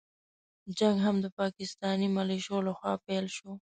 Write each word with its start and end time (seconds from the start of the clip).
جنګ 0.77 0.97
هم 1.05 1.15
د 1.21 1.25
پاکستاني 1.39 2.07
مليشو 2.17 2.57
له 2.67 2.73
خوا 2.77 2.93
پيل 3.05 3.25
شو. 3.35 3.51